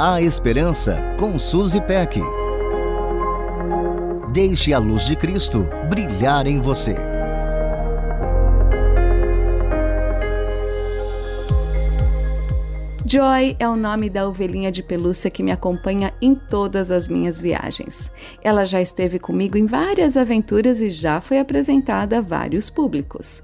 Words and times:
A 0.00 0.22
Esperança 0.22 0.96
com 1.18 1.40
Suzy 1.40 1.80
Peck. 1.80 2.20
Deixe 4.32 4.72
a 4.72 4.78
luz 4.78 5.04
de 5.04 5.16
Cristo 5.16 5.66
brilhar 5.90 6.46
em 6.46 6.60
você. 6.60 6.94
Joy 13.04 13.56
é 13.58 13.68
o 13.68 13.74
nome 13.74 14.08
da 14.08 14.28
ovelhinha 14.28 14.70
de 14.70 14.84
pelúcia 14.84 15.32
que 15.32 15.42
me 15.42 15.50
acompanha 15.50 16.14
em 16.22 16.32
todas 16.32 16.92
as 16.92 17.08
minhas 17.08 17.40
viagens. 17.40 18.08
Ela 18.40 18.64
já 18.64 18.80
esteve 18.80 19.18
comigo 19.18 19.58
em 19.58 19.66
várias 19.66 20.16
aventuras 20.16 20.80
e 20.80 20.90
já 20.90 21.20
foi 21.20 21.40
apresentada 21.40 22.18
a 22.18 22.20
vários 22.20 22.70
públicos. 22.70 23.42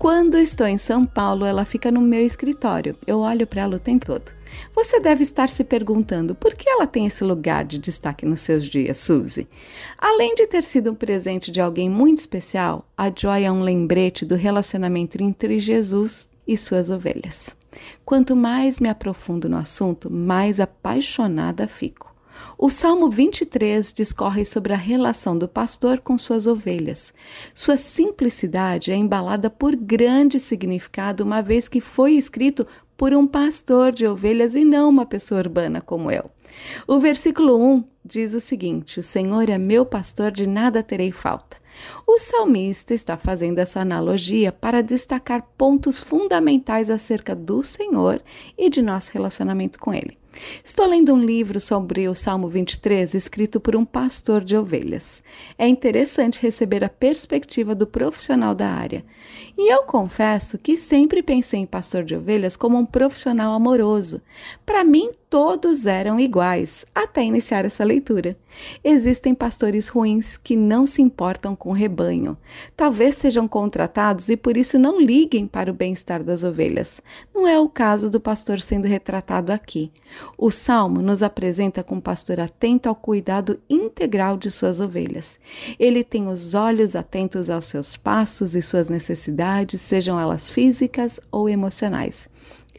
Quando 0.00 0.38
estou 0.38 0.66
em 0.66 0.78
São 0.78 1.04
Paulo, 1.04 1.44
ela 1.44 1.62
fica 1.66 1.92
no 1.92 2.00
meu 2.00 2.24
escritório. 2.24 2.96
Eu 3.06 3.18
olho 3.18 3.46
para 3.46 3.60
ela 3.60 3.76
o 3.76 3.78
tempo 3.78 4.06
todo. 4.06 4.32
Você 4.74 4.98
deve 4.98 5.22
estar 5.22 5.50
se 5.50 5.62
perguntando 5.62 6.34
por 6.34 6.54
que 6.54 6.70
ela 6.70 6.86
tem 6.86 7.04
esse 7.04 7.22
lugar 7.22 7.66
de 7.66 7.76
destaque 7.76 8.24
nos 8.24 8.40
seus 8.40 8.64
dias, 8.64 8.96
Suzy. 8.96 9.46
Além 9.98 10.34
de 10.34 10.46
ter 10.46 10.62
sido 10.62 10.92
um 10.92 10.94
presente 10.94 11.52
de 11.52 11.60
alguém 11.60 11.90
muito 11.90 12.16
especial, 12.16 12.88
a 12.96 13.12
Joy 13.14 13.44
é 13.44 13.52
um 13.52 13.60
lembrete 13.60 14.24
do 14.24 14.36
relacionamento 14.36 15.22
entre 15.22 15.58
Jesus 15.58 16.26
e 16.48 16.56
suas 16.56 16.88
ovelhas. 16.88 17.54
Quanto 18.02 18.34
mais 18.34 18.80
me 18.80 18.88
aprofundo 18.88 19.50
no 19.50 19.58
assunto, 19.58 20.10
mais 20.10 20.60
apaixonada 20.60 21.66
fico. 21.66 22.09
O 22.58 22.68
Salmo 22.68 23.08
23 23.08 23.92
discorre 23.92 24.44
sobre 24.44 24.72
a 24.72 24.76
relação 24.76 25.36
do 25.36 25.48
pastor 25.48 26.00
com 26.00 26.18
suas 26.18 26.46
ovelhas. 26.46 27.14
Sua 27.54 27.76
simplicidade 27.76 28.92
é 28.92 28.96
embalada 28.96 29.48
por 29.48 29.74
grande 29.74 30.38
significado, 30.38 31.24
uma 31.24 31.40
vez 31.40 31.68
que 31.68 31.80
foi 31.80 32.12
escrito 32.12 32.66
por 32.96 33.14
um 33.14 33.26
pastor 33.26 33.92
de 33.92 34.06
ovelhas 34.06 34.54
e 34.54 34.62
não 34.62 34.90
uma 34.90 35.06
pessoa 35.06 35.40
urbana 35.40 35.80
como 35.80 36.10
eu. 36.10 36.30
O 36.86 36.98
versículo 36.98 37.56
1 37.56 37.84
diz 38.04 38.34
o 38.34 38.40
seguinte: 38.40 39.00
O 39.00 39.02
Senhor 39.02 39.48
é 39.48 39.56
meu 39.56 39.86
pastor, 39.86 40.30
de 40.30 40.46
nada 40.46 40.82
terei 40.82 41.10
falta. 41.10 41.56
O 42.06 42.18
salmista 42.18 42.92
está 42.92 43.16
fazendo 43.16 43.58
essa 43.58 43.80
analogia 43.80 44.52
para 44.52 44.82
destacar 44.82 45.48
pontos 45.56 45.98
fundamentais 45.98 46.90
acerca 46.90 47.34
do 47.34 47.62
Senhor 47.62 48.22
e 48.58 48.68
de 48.68 48.82
nosso 48.82 49.12
relacionamento 49.12 49.78
com 49.78 49.94
Ele. 49.94 50.19
Estou 50.62 50.86
lendo 50.86 51.12
um 51.12 51.18
livro 51.18 51.58
sobre 51.58 52.08
o 52.08 52.14
Salmo 52.14 52.48
23, 52.48 53.14
escrito 53.14 53.58
por 53.60 53.74
um 53.74 53.84
pastor 53.84 54.44
de 54.44 54.56
ovelhas. 54.56 55.22
É 55.58 55.66
interessante 55.66 56.40
receber 56.40 56.84
a 56.84 56.88
perspectiva 56.88 57.74
do 57.74 57.86
profissional 57.86 58.54
da 58.54 58.68
área. 58.68 59.04
E 59.58 59.72
eu 59.72 59.82
confesso 59.82 60.58
que 60.58 60.76
sempre 60.76 61.22
pensei 61.22 61.60
em 61.60 61.66
pastor 61.66 62.04
de 62.04 62.14
ovelhas 62.14 62.56
como 62.56 62.78
um 62.78 62.86
profissional 62.86 63.52
amoroso. 63.52 64.20
Para 64.64 64.84
mim, 64.84 65.10
todos 65.28 65.86
eram 65.86 66.18
iguais, 66.18 66.84
até 66.94 67.22
iniciar 67.22 67.64
essa 67.64 67.84
leitura. 67.84 68.36
Existem 68.82 69.34
pastores 69.34 69.88
ruins 69.88 70.36
que 70.36 70.56
não 70.56 70.86
se 70.86 71.00
importam 71.00 71.54
com 71.54 71.70
o 71.70 71.74
rebanho. 71.74 72.36
Talvez 72.76 73.16
sejam 73.16 73.46
contratados 73.46 74.28
e 74.28 74.36
por 74.36 74.56
isso 74.56 74.78
não 74.78 75.00
liguem 75.00 75.46
para 75.46 75.70
o 75.70 75.74
bem-estar 75.74 76.22
das 76.22 76.42
ovelhas. 76.42 77.00
Não 77.32 77.46
é 77.46 77.58
o 77.58 77.68
caso 77.68 78.10
do 78.10 78.20
pastor 78.20 78.60
sendo 78.60 78.88
retratado 78.88 79.52
aqui. 79.52 79.92
O 80.36 80.50
salmo 80.50 81.02
nos 81.02 81.22
apresenta 81.22 81.82
com 81.82 81.96
um 81.96 82.00
pastor 82.00 82.40
atento 82.40 82.88
ao 82.88 82.94
cuidado 82.94 83.60
integral 83.68 84.36
de 84.36 84.50
suas 84.50 84.80
ovelhas. 84.80 85.38
Ele 85.78 86.02
tem 86.02 86.28
os 86.28 86.54
olhos 86.54 86.96
atentos 86.96 87.50
aos 87.50 87.66
seus 87.66 87.96
passos 87.96 88.54
e 88.54 88.62
suas 88.62 88.88
necessidades, 88.88 89.80
sejam 89.80 90.18
elas 90.18 90.48
físicas 90.48 91.20
ou 91.30 91.48
emocionais. 91.48 92.28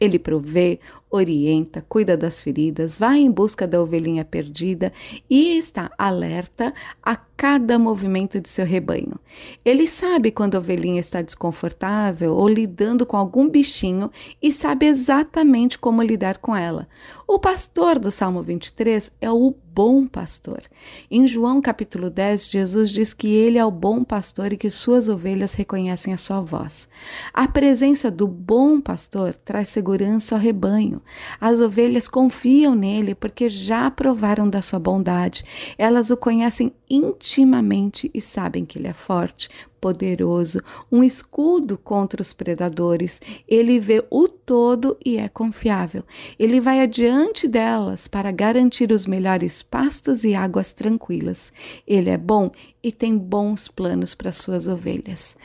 Ele 0.00 0.18
provê, 0.18 0.80
orienta, 1.12 1.84
cuida 1.86 2.16
das 2.16 2.40
feridas, 2.40 2.96
vai 2.96 3.18
em 3.18 3.30
busca 3.30 3.66
da 3.66 3.80
ovelhinha 3.80 4.24
perdida 4.24 4.90
e 5.28 5.58
está 5.58 5.92
alerta 5.98 6.72
a 7.02 7.14
cada 7.14 7.78
movimento 7.78 8.40
de 8.40 8.48
seu 8.48 8.64
rebanho. 8.64 9.20
Ele 9.64 9.88
sabe 9.88 10.30
quando 10.30 10.54
a 10.54 10.58
ovelhinha 10.58 11.00
está 11.00 11.20
desconfortável 11.20 12.34
ou 12.34 12.48
lidando 12.48 13.04
com 13.04 13.16
algum 13.16 13.48
bichinho 13.48 14.10
e 14.40 14.52
sabe 14.52 14.86
exatamente 14.86 15.78
como 15.78 16.02
lidar 16.02 16.38
com 16.38 16.56
ela. 16.56 16.88
O 17.26 17.38
pastor 17.38 17.98
do 17.98 18.10
Salmo 18.10 18.42
23 18.42 19.10
é 19.20 19.30
o 19.30 19.54
bom 19.74 20.06
pastor. 20.06 20.62
Em 21.10 21.26
João 21.26 21.60
capítulo 21.60 22.10
10, 22.10 22.48
Jesus 22.48 22.90
diz 22.90 23.12
que 23.12 23.28
ele 23.28 23.58
é 23.58 23.64
o 23.64 23.70
bom 23.70 24.04
pastor 24.04 24.52
e 24.52 24.56
que 24.56 24.70
suas 24.70 25.08
ovelhas 25.08 25.54
reconhecem 25.54 26.12
a 26.12 26.18
sua 26.18 26.40
voz. 26.40 26.86
A 27.32 27.48
presença 27.48 28.10
do 28.10 28.28
bom 28.28 28.80
pastor 28.80 29.34
traz 29.34 29.68
segurança 29.68 30.34
ao 30.34 30.40
rebanho. 30.40 31.01
As 31.40 31.60
ovelhas 31.60 32.08
confiam 32.08 32.74
nele 32.74 33.14
porque 33.14 33.48
já 33.48 33.90
provaram 33.90 34.48
da 34.48 34.62
sua 34.62 34.78
bondade. 34.78 35.44
Elas 35.76 36.10
o 36.10 36.16
conhecem 36.16 36.72
intimamente 36.88 38.10
e 38.12 38.20
sabem 38.20 38.64
que 38.64 38.78
ele 38.78 38.88
é 38.88 38.92
forte, 38.92 39.48
poderoso, 39.80 40.60
um 40.90 41.02
escudo 41.02 41.76
contra 41.76 42.22
os 42.22 42.32
predadores. 42.32 43.20
Ele 43.48 43.80
vê 43.80 44.04
o 44.08 44.28
todo 44.28 44.96
e 45.04 45.16
é 45.16 45.28
confiável. 45.28 46.04
Ele 46.38 46.60
vai 46.60 46.80
adiante 46.80 47.48
delas 47.48 48.06
para 48.06 48.30
garantir 48.30 48.92
os 48.92 49.06
melhores 49.06 49.62
pastos 49.62 50.22
e 50.22 50.34
águas 50.34 50.72
tranquilas. 50.72 51.52
Ele 51.86 52.10
é 52.10 52.16
bom 52.16 52.52
e 52.82 52.92
tem 52.92 53.18
bons 53.18 53.66
planos 53.66 54.14
para 54.14 54.30
suas 54.30 54.68
ovelhas. 54.68 55.36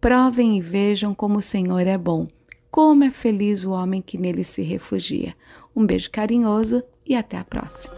Provem 0.00 0.58
e 0.58 0.60
vejam 0.60 1.14
como 1.14 1.38
o 1.38 1.42
Senhor 1.42 1.86
é 1.86 1.96
bom. 1.96 2.28
Como 2.70 3.04
é 3.04 3.10
feliz 3.10 3.64
o 3.64 3.70
homem 3.70 4.02
que 4.02 4.18
nele 4.18 4.44
se 4.44 4.60
refugia. 4.62 5.34
Um 5.74 5.86
beijo 5.86 6.10
carinhoso 6.10 6.82
e 7.06 7.14
até 7.14 7.38
a 7.38 7.44
próxima. 7.44 7.94